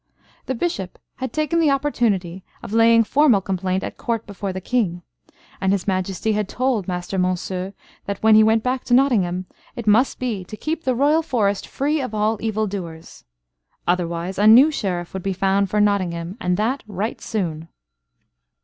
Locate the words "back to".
8.63-8.95